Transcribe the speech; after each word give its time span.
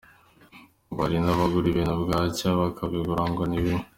Ngo 0.89 0.99
hari 1.05 1.17
n’abagura 1.21 1.65
ibintu 1.69 1.93
bwacya 2.03 2.47
bakabigarura 2.59 3.23
ngo 3.31 3.43
ni 3.47 3.59
bibi. 3.63 3.83